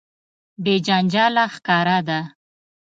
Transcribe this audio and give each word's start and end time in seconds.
بې 0.63 0.75
جنجاله 0.85 1.45
ښکاره 1.53 1.97
ده. 2.07 2.19